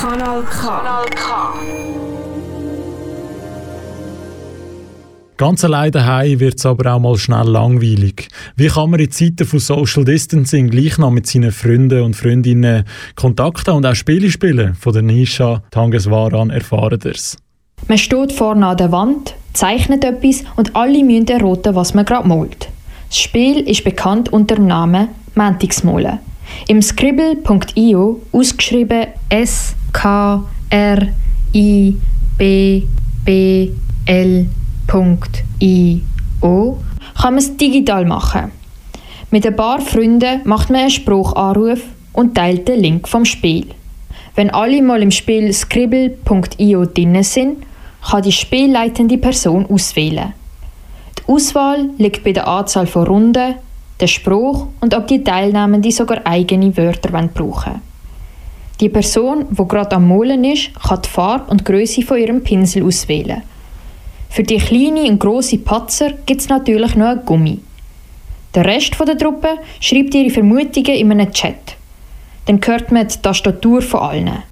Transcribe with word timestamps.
Kanal 0.00 0.42
K. 0.42 0.66
Kanal 0.66 1.06
K. 1.14 1.88
Ganz 5.38 5.64
allein 5.64 5.92
daheim 5.92 6.40
wird 6.40 6.58
es 6.58 6.66
aber 6.66 6.92
auch 6.92 6.98
mal 6.98 7.16
schnell 7.16 7.46
langweilig. 7.46 8.28
Wie 8.56 8.66
kann 8.66 8.90
man 8.90 8.98
in 8.98 9.12
Zeiten 9.12 9.46
von 9.46 9.60
Social 9.60 10.04
Distancing 10.04 10.68
gleich 10.68 10.98
noch 10.98 11.12
mit 11.12 11.28
seinen 11.28 11.52
Freunden 11.52 12.02
und 12.02 12.16
Freundinnen 12.16 12.82
Kontakte 13.14 13.72
und 13.72 13.86
auch 13.86 13.94
Spiele 13.94 14.32
spielen? 14.32 14.74
Von 14.74 14.94
der 14.94 15.02
Nisha 15.02 15.62
Tangeswaran 15.70 16.50
erfahren 16.50 16.98
das. 17.00 17.36
Man 17.86 17.98
steht 17.98 18.32
vorne 18.32 18.66
an 18.66 18.76
der 18.78 18.90
Wand, 18.90 19.36
zeichnet 19.52 20.04
etwas 20.04 20.42
und 20.56 20.74
alle 20.74 21.04
müssen 21.04 21.28
erraten, 21.28 21.76
was 21.76 21.94
man 21.94 22.04
gerade 22.04 22.26
malt. 22.26 22.68
Das 23.08 23.18
Spiel 23.18 23.60
ist 23.60 23.84
bekannt 23.84 24.32
unter 24.32 24.56
dem 24.56 24.66
Namen 24.66 25.06
Mantigsmolen. 25.38 26.18
Im 26.66 26.82
Scribble.io 26.82 28.20
ausgeschrieben 28.32 29.06
S 29.30 29.74
K 29.92 30.44
R 30.68 31.08
I 31.54 31.96
B 32.36 32.82
B 33.24 33.70
L 34.04 34.46
www.io 34.88 36.78
kann 37.20 37.34
man 37.34 37.38
es 37.38 37.56
digital 37.56 38.04
machen. 38.04 38.52
Mit 39.30 39.46
ein 39.46 39.56
paar 39.56 39.80
Freunden 39.80 40.40
macht 40.44 40.70
man 40.70 40.80
einen 40.80 40.90
Spruchanruf 40.90 41.80
und 42.12 42.34
teilt 42.34 42.68
den 42.68 42.80
Link 42.80 43.08
vom 43.08 43.24
Spiel. 43.24 43.66
Wenn 44.34 44.50
alle 44.50 44.80
mal 44.82 45.02
im 45.02 45.10
Spiel 45.10 45.52
scribble.io 45.52 46.86
drin 46.86 47.22
sind, 47.22 47.64
kann 48.08 48.22
die 48.22 48.32
spielleitende 48.32 49.18
Person 49.18 49.66
auswählen. 49.66 50.32
Die 51.18 51.32
Auswahl 51.32 51.90
liegt 51.98 52.24
bei 52.24 52.32
der 52.32 52.48
Anzahl 52.48 52.86
von 52.86 53.06
Runden, 53.06 53.56
der 54.00 54.06
Spruch 54.06 54.68
und 54.80 54.94
ob 54.94 55.06
die 55.06 55.24
Teilnehmenden 55.24 55.90
sogar 55.90 56.26
eigene 56.26 56.76
Wörter 56.76 57.10
brauchen. 57.10 57.82
Die 58.80 58.88
Person, 58.88 59.46
die 59.50 59.68
gerade 59.68 59.96
am 59.96 60.06
Molen 60.06 60.44
ist, 60.44 60.72
kann 60.74 61.02
die 61.02 61.08
Farbe 61.08 61.50
und 61.50 61.64
Größe 61.64 62.02
von 62.02 62.18
ihrem 62.18 62.42
Pinsel 62.42 62.84
auswählen– 62.84 63.42
für 64.28 64.42
die 64.42 64.58
kleinen 64.58 65.08
und 65.08 65.18
grossen 65.18 65.64
Patzer 65.64 66.12
gibt 66.26 66.42
es 66.42 66.48
natürlich 66.48 66.94
noch 66.94 67.08
einen 67.08 67.24
Gummi. 67.24 67.60
Der 68.54 68.64
Rest 68.64 68.96
der 69.00 69.16
Truppe 69.16 69.58
schreibt 69.80 70.14
ihre 70.14 70.30
Vermutungen 70.30 70.94
in 70.94 71.10
einem 71.12 71.32
Chat. 71.32 71.76
Dann 72.46 72.60
hört 72.64 72.92
man 72.92 73.08
die 73.08 73.16
Tastatur 73.20 73.82
von 73.82 74.00
allen. 74.00 74.42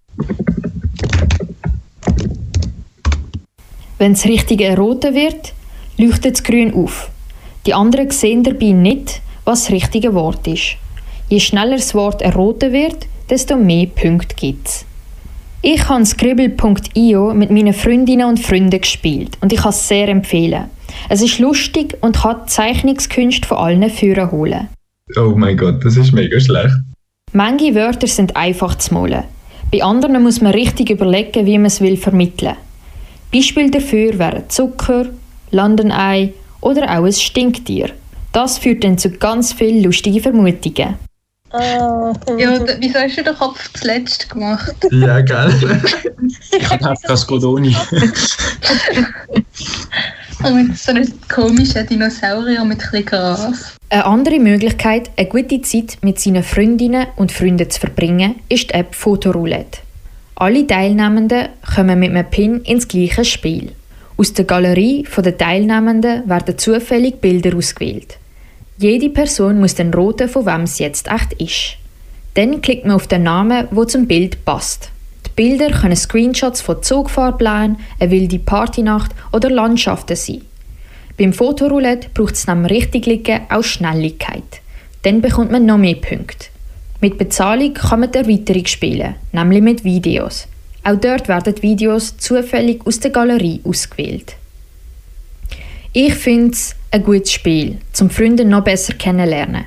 Wenn 3.98 4.12
das 4.12 4.26
Richtige 4.26 4.64
erraten 4.64 5.14
wird, 5.14 5.54
leuchtet 5.96 6.36
das 6.36 6.42
Grün 6.42 6.74
auf. 6.74 7.10
Die 7.64 7.74
anderen 7.74 8.10
sehen 8.10 8.42
dabei 8.42 8.72
nicht, 8.72 9.22
was 9.46 9.64
das 9.64 9.72
richtige 9.72 10.12
Wort 10.12 10.46
ist. 10.46 10.76
Je 11.30 11.40
schneller 11.40 11.76
das 11.76 11.94
Wort 11.94 12.20
erraten 12.20 12.72
wird, 12.72 13.06
desto 13.30 13.56
mehr 13.56 13.86
Punkte 13.86 14.34
gibt 14.36 14.68
es. 14.68 14.84
Ich 15.62 15.88
habe 15.88 16.04
Scribble.io 16.04 17.32
mit 17.32 17.50
meinen 17.50 17.72
Freundinnen 17.72 18.28
und 18.28 18.38
Freunden 18.38 18.80
gespielt 18.80 19.38
und 19.40 19.52
ich 19.52 19.60
kann 19.60 19.70
es 19.70 19.88
sehr 19.88 20.08
empfehlen. 20.08 20.66
Es 21.08 21.22
ist 21.22 21.38
lustig 21.38 21.96
und 22.02 22.16
kann 22.16 22.42
die 22.44 22.50
Zeichnungskünste 22.50 23.48
von 23.48 23.58
allen 23.58 23.90
Führer 23.90 24.30
holen. 24.30 24.68
Oh 25.16 25.32
mein 25.34 25.56
Gott, 25.56 25.84
das 25.84 25.96
ist 25.96 26.12
mega 26.12 26.38
schlecht. 26.38 26.74
Manche 27.32 27.74
Wörter 27.74 28.06
sind 28.06 28.36
einfach 28.36 28.76
zu 28.76 28.94
malen. 28.94 29.24
Bei 29.72 29.82
anderen 29.82 30.22
muss 30.22 30.40
man 30.40 30.52
richtig 30.52 30.90
überlegen, 30.90 31.46
wie 31.46 31.58
man 31.58 31.66
es 31.66 31.80
will 31.80 31.96
vermitteln. 31.96 32.56
Beispiel 33.32 33.70
dafür 33.70 34.18
wären 34.18 34.48
Zucker, 34.48 35.06
Landenei 35.50 36.32
oder 36.60 36.84
auch 36.84 37.04
ein 37.04 37.12
Stinktier. 37.12 37.90
Das 38.36 38.58
führt 38.58 38.84
dann 38.84 38.98
zu 38.98 39.08
ganz 39.12 39.54
vielen 39.54 39.82
lustigen 39.82 40.20
Vermutungen. 40.20 40.96
Uh, 41.54 42.12
ja, 42.36 42.60
wieso 42.80 42.98
hast 42.98 43.16
du 43.16 43.24
den 43.24 43.34
Kopf 43.34 43.70
zuletzt 43.72 44.28
gemacht? 44.28 44.74
Ja, 44.92 45.22
gell. 45.22 45.82
ich 46.52 46.68
habe 46.68 46.94
Cascodoni. 47.06 47.74
Und 50.44 50.78
so 50.78 50.90
einen 50.90 51.10
komischen 51.30 51.86
Dinosaurier 51.86 52.62
mit 52.66 52.82
ein 52.92 53.06
Gras. 53.06 53.74
Eine 53.88 54.04
andere 54.04 54.38
Möglichkeit, 54.38 55.10
eine 55.16 55.28
gute 55.28 55.62
Zeit 55.62 55.96
mit 56.02 56.20
seinen 56.20 56.42
Freundinnen 56.42 57.06
und 57.16 57.32
Freunden 57.32 57.70
zu 57.70 57.80
verbringen, 57.80 58.34
ist 58.50 58.68
die 58.68 58.74
App 58.74 58.94
Fotoroulette. 58.94 59.78
Alle 60.34 60.66
Teilnehmenden 60.66 61.48
kommen 61.74 61.98
mit 62.00 62.10
einem 62.10 62.28
Pin 62.28 62.60
ins 62.64 62.86
gleiche 62.86 63.24
Spiel. 63.24 63.72
Aus 64.18 64.34
der 64.34 64.44
Galerie 64.44 65.08
der 65.16 65.38
Teilnehmenden 65.38 66.28
werden 66.28 66.58
zufällig 66.58 67.22
Bilder 67.22 67.56
ausgewählt. 67.56 68.18
Jede 68.78 69.08
Person 69.08 69.58
muss 69.58 69.74
dann 69.74 69.94
roten, 69.94 70.28
von 70.28 70.44
wem 70.44 70.62
es 70.62 70.78
jetzt 70.78 71.08
echt 71.08 71.32
ist. 71.34 71.76
Dann 72.34 72.60
klickt 72.60 72.84
man 72.84 72.96
auf 72.96 73.06
den 73.06 73.22
Namen, 73.22 73.68
wo 73.70 73.86
zum 73.86 74.06
Bild 74.06 74.44
passt. 74.44 74.90
Die 75.24 75.30
Bilder 75.34 75.70
können 75.70 75.96
Screenshots 75.96 76.60
von 76.60 76.82
Zugfahrplänen, 76.82 77.78
eine 77.98 78.10
wilde 78.10 78.38
Partynacht 78.38 79.12
oder 79.32 79.48
Landschaften 79.48 80.16
sein. 80.16 80.42
Beim 81.16 81.32
Fotoroulette 81.32 82.10
braucht 82.12 82.34
es 82.34 82.46
neben 82.46 82.66
Richtigliegen 82.66 83.40
auch 83.48 83.64
Schnelligkeit. 83.64 84.60
Dann 85.02 85.22
bekommt 85.22 85.50
man 85.50 85.64
noch 85.64 85.78
mehr 85.78 85.94
Punkte. 85.94 86.48
Mit 87.00 87.16
Bezahlung 87.16 87.72
kann 87.72 88.00
man 88.00 88.12
die 88.12 88.18
Erweiterung 88.18 88.66
spielen, 88.66 89.14
nämlich 89.32 89.62
mit 89.62 89.84
Videos. 89.84 90.48
Auch 90.84 90.96
dort 90.96 91.28
werden 91.28 91.62
Videos 91.62 92.18
zufällig 92.18 92.86
aus 92.86 93.00
der 93.00 93.10
Galerie 93.10 93.60
ausgewählt. 93.64 94.36
Ich 95.98 96.14
finde 96.14 96.52
es 96.52 96.76
ein 96.90 97.02
gutes 97.04 97.32
Spiel, 97.32 97.78
zum 97.94 98.10
Freunde 98.10 98.44
noch 98.44 98.62
besser 98.62 98.92
kennenlernen. 98.92 99.64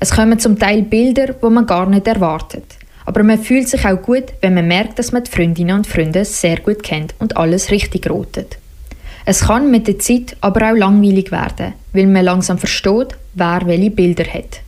Es 0.00 0.10
kommen 0.10 0.38
zum 0.38 0.58
Teil 0.58 0.82
Bilder, 0.82 1.34
wo 1.40 1.48
man 1.48 1.64
gar 1.64 1.88
nicht 1.88 2.06
erwartet. 2.06 2.76
Aber 3.06 3.22
man 3.22 3.42
fühlt 3.42 3.70
sich 3.70 3.82
auch 3.86 4.02
gut, 4.02 4.24
wenn 4.42 4.52
man 4.52 4.68
merkt, 4.68 4.98
dass 4.98 5.12
man 5.12 5.24
die 5.24 5.30
Freundinnen 5.30 5.74
und 5.74 5.86
Freunde 5.86 6.26
sehr 6.26 6.60
gut 6.60 6.82
kennt 6.82 7.14
und 7.20 7.38
alles 7.38 7.70
richtig 7.70 8.10
rotet. 8.10 8.58
Es 9.24 9.46
kann 9.46 9.70
mit 9.70 9.88
der 9.88 9.98
Zeit 9.98 10.36
aber 10.42 10.70
auch 10.70 10.76
langweilig 10.76 11.32
werden, 11.32 11.72
weil 11.94 12.06
man 12.06 12.26
langsam 12.26 12.58
versteht, 12.58 13.16
wer 13.32 13.62
welche 13.64 13.90
Bilder 13.90 14.26
hat. 14.30 14.60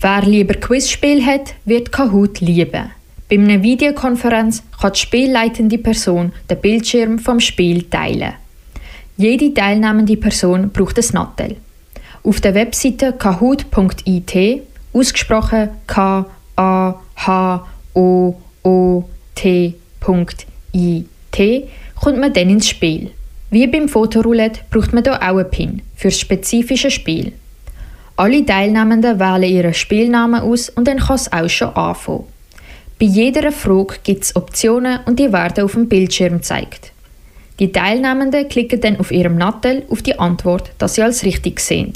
Wer 0.00 0.22
lieber 0.22 0.54
Quizspiel 0.54 1.24
hat, 1.24 1.54
wird 1.64 1.92
Kahoot 1.92 2.40
lieben. 2.40 2.90
Bei 3.28 3.36
einer 3.36 3.62
Videokonferenz 3.62 4.64
kann 4.80 4.94
die 4.94 4.98
spielleitende 4.98 5.78
Person 5.78 6.32
den 6.50 6.60
Bildschirm 6.60 7.20
vom 7.20 7.38
Spiel 7.38 7.84
teilen. 7.84 8.32
Jede 9.20 9.52
teilnehmende 9.52 10.16
Person 10.16 10.70
braucht 10.70 10.98
ein 10.98 11.04
Nattel. 11.12 11.56
Auf 12.22 12.40
der 12.40 12.54
Webseite 12.54 13.12
kahoot.it, 13.12 14.62
ausgesprochen 14.94 15.68
k 15.86 16.24
a 16.56 16.94
h 17.16 17.66
o 17.92 18.34
o 18.62 19.04
t.it, 19.34 20.48
kommt 22.00 22.18
man 22.18 22.32
dann 22.32 22.48
ins 22.48 22.70
Spiel. 22.70 23.10
Wie 23.50 23.66
beim 23.66 23.90
Fotoroulette 23.90 24.62
braucht 24.70 24.94
man 24.94 25.04
hier 25.04 25.16
auch 25.16 25.36
einen 25.36 25.50
PIN 25.50 25.82
für 25.96 26.08
das 26.08 26.18
spezifische 26.18 26.90
Spiel. 26.90 27.32
Alle 28.16 28.46
Teilnehmenden 28.46 29.20
wählen 29.20 29.42
ihren 29.42 29.74
Spielnamen 29.74 30.40
aus 30.40 30.70
und 30.70 30.88
dann 30.88 30.96
kann 30.98 31.16
es 31.16 31.30
auch 31.30 31.46
schon 31.46 31.74
anfangen. 31.74 32.24
Bei 32.98 33.04
jeder 33.04 33.52
Frage 33.52 33.96
gibt 34.02 34.24
es 34.24 34.34
Optionen 34.34 35.00
und 35.04 35.18
die 35.18 35.30
werden 35.30 35.62
auf 35.62 35.72
dem 35.72 35.90
Bildschirm 35.90 36.36
gezeigt. 36.38 36.92
Die 37.60 37.72
Teilnehmenden 37.72 38.48
klicken 38.48 38.80
dann 38.80 38.98
auf 38.98 39.12
ihrem 39.12 39.36
Nattel 39.36 39.84
auf 39.90 40.00
die 40.00 40.18
Antwort, 40.18 40.72
dass 40.78 40.94
sie 40.94 41.02
als 41.02 41.24
richtig 41.24 41.60
sehen. 41.60 41.92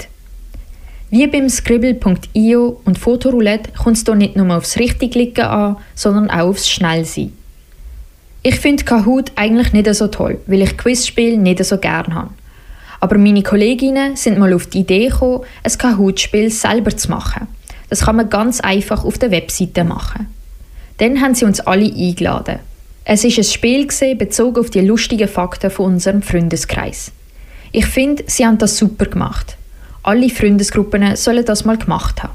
Wie 1.09 1.25
beim 1.25 1.49
Scribble.io 1.49 2.81
und 2.85 2.99
Fotoroulette 2.99 3.71
kommt 3.71 3.97
es 3.97 4.03
hier 4.03 4.15
nicht 4.15 4.35
nur 4.35 4.55
aufs 4.55 4.77
Richtigliegen 4.77 5.45
an, 5.45 5.77
sondern 5.95 6.29
auch 6.29 6.49
aufs 6.49 6.69
Schnellsein. 6.69 7.33
Ich 8.43 8.59
finde 8.59 8.83
Kahoot 8.83 9.31
eigentlich 9.35 9.73
nicht 9.73 9.91
so 9.95 10.07
toll, 10.07 10.39
weil 10.45 10.61
ich 10.61 10.77
Quizspiele 10.77 11.37
nicht 11.37 11.65
so 11.65 11.79
gerne 11.79 12.13
habe. 12.13 12.29
Aber 12.99 13.17
meine 13.17 13.41
Kolleginnen 13.41 14.15
sind 14.15 14.37
mal 14.37 14.53
auf 14.53 14.67
die 14.67 14.81
Idee 14.81 15.07
gekommen, 15.07 15.41
ein 15.63 15.77
Kahoot-Spiel 15.77 16.51
selber 16.51 16.95
zu 16.95 17.09
machen. 17.09 17.47
Das 17.89 18.01
kann 18.01 18.17
man 18.17 18.29
ganz 18.29 18.59
einfach 18.59 19.03
auf 19.03 19.17
der 19.17 19.31
Webseite 19.31 19.83
machen. 19.83 20.27
Dann 20.97 21.21
haben 21.21 21.33
sie 21.33 21.45
uns 21.45 21.59
alle 21.59 21.85
eingeladen. 21.85 22.59
Es 23.07 23.23
ist 23.23 23.37
ein 23.37 23.43
Spiel 23.43 23.87
bezogen 24.15 24.59
auf 24.59 24.71
die 24.71 24.81
lustigen 24.81 25.27
Fakten 25.27 25.69
von 25.69 25.93
unserem 25.93 26.23
Freundeskreis. 26.23 27.11
Ich 27.71 27.85
finde, 27.85 28.23
sie 28.25 28.47
haben 28.47 28.57
das 28.57 28.77
super 28.77 29.05
gemacht. 29.05 29.57
Alle 30.01 30.27
Freundesgruppen 30.29 31.15
sollen 31.15 31.45
das 31.45 31.65
mal 31.65 31.77
gemacht 31.77 32.23
haben. 32.23 32.33